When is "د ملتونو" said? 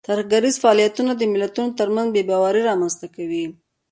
1.15-1.75